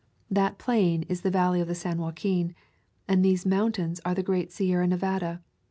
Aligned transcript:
That 0.31 0.57
plain 0.57 1.03
is 1.03 1.21
the 1.21 1.29
valley 1.29 1.61
of 1.61 1.67
the 1.67 1.75
San 1.75 1.99
Joaquin, 1.99 2.55
and 3.07 3.23
those 3.23 3.45
mountains 3.45 4.01
are 4.03 4.15
the 4.15 4.23
great 4.23 4.51
Sierra 4.51 4.87
Nevada. 4.87 5.43